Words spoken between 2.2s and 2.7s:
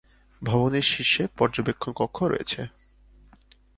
রয়েছে।